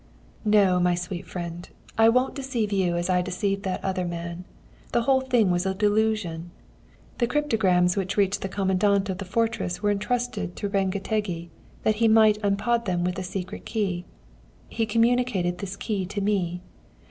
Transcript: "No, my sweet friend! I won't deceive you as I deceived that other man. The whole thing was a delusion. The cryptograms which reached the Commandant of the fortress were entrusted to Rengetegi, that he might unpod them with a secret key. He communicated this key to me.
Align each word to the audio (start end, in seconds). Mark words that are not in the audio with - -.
"No, 0.45 0.79
my 0.79 0.95
sweet 0.95 1.27
friend! 1.27 1.69
I 1.95 2.09
won't 2.09 2.33
deceive 2.33 2.71
you 2.71 2.97
as 2.97 3.07
I 3.07 3.21
deceived 3.21 3.61
that 3.65 3.85
other 3.85 4.03
man. 4.03 4.45
The 4.93 5.03
whole 5.03 5.21
thing 5.21 5.51
was 5.51 5.63
a 5.67 5.75
delusion. 5.75 6.49
The 7.19 7.27
cryptograms 7.27 7.95
which 7.95 8.17
reached 8.17 8.41
the 8.41 8.49
Commandant 8.49 9.09
of 9.11 9.19
the 9.19 9.25
fortress 9.25 9.83
were 9.83 9.91
entrusted 9.91 10.55
to 10.55 10.69
Rengetegi, 10.69 11.51
that 11.83 11.97
he 11.97 12.07
might 12.07 12.41
unpod 12.41 12.85
them 12.85 13.03
with 13.03 13.19
a 13.19 13.23
secret 13.23 13.63
key. 13.63 14.05
He 14.69 14.87
communicated 14.87 15.59
this 15.59 15.75
key 15.75 16.07
to 16.07 16.19
me. 16.19 16.61